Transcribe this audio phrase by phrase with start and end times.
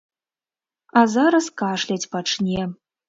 [1.01, 2.61] А зараз кашляць пачне.